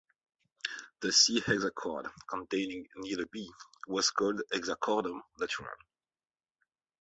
[1.01, 3.53] The C hexachord, containing neither B,
[3.87, 5.77] was called "hexachordum naturale".